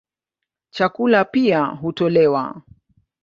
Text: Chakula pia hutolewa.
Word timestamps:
Chakula 0.71 1.23
pia 1.25 1.65
hutolewa. 1.65 2.61